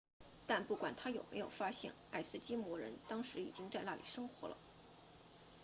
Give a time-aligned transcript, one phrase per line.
[0.47, 4.57] 但不管他有没有发现爱斯基摩人当时已经在那里生活了